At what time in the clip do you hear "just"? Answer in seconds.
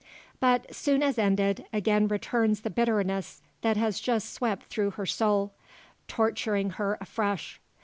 3.99-4.33